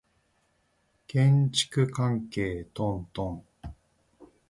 [1.07, 3.45] 建築関係トントン